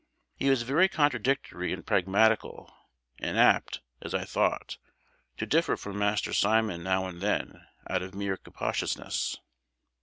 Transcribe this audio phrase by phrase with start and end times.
[0.35, 2.73] He was very contradictory and pragmatical,
[3.19, 4.79] and apt, as I thought,
[5.37, 9.37] to differ from Master Simon now and then out of mere captiousness.